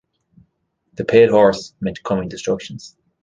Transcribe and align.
The 0.93 1.05
pale 1.05 1.29
horse 1.29 1.75
meant 1.79 2.01
coming 2.01 2.27
destructions. 2.27 2.97